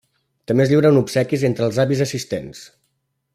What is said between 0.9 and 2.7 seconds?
obsequis entre els avis assistents.